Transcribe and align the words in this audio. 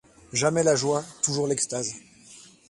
Jamais 0.33 0.63
la 0.63 0.75
joie, 0.75 1.03
toujours 1.21 1.45
l’extase. 1.45 1.93